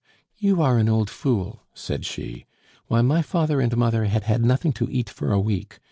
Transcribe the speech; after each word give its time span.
"You 0.39 0.63
are 0.63 0.79
an 0.79 0.89
old 0.89 1.11
fool!" 1.11 1.61
said 1.75 2.07
she. 2.07 2.47
"Why, 2.87 3.01
my 3.01 3.21
father 3.21 3.61
and 3.61 3.77
mother 3.77 4.05
had 4.05 4.23
had 4.23 4.43
nothing 4.43 4.73
to 4.73 4.89
eat 4.89 5.11
for 5.11 5.31
a 5.31 5.39
week. 5.39 5.79